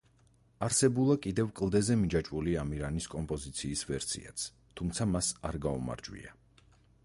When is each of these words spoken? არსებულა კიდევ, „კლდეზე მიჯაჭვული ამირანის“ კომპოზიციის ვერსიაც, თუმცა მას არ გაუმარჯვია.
არსებულა 0.67 1.15
კიდევ, 1.25 1.49
„კლდეზე 1.59 1.97
მიჯაჭვული 2.05 2.57
ამირანის“ 2.63 3.09
კომპოზიციის 3.15 3.87
ვერსიაც, 3.93 4.49
თუმცა 4.81 5.11
მას 5.15 5.33
არ 5.51 5.61
გაუმარჯვია. 5.67 6.39